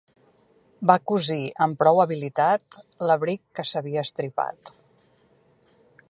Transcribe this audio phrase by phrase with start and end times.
[0.91, 4.73] Va cosir amb prou habilitat l'abric que s'havia estripat.